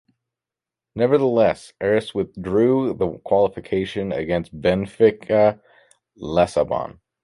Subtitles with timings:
[0.95, 5.61] Nevertheless, Aris withdrew in the qualification against Benfica
[6.19, 6.97] Lissabon.